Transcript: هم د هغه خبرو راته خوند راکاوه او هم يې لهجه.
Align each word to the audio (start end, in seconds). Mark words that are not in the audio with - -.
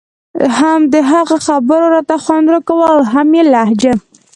هم 0.57 0.79
د 0.93 0.95
هغه 1.11 1.37
خبرو 1.47 1.85
راته 1.95 2.15
خوند 2.23 2.45
راکاوه 2.53 2.85
او 2.93 2.99
هم 3.13 3.27
يې 3.37 3.43
لهجه. 3.53 3.93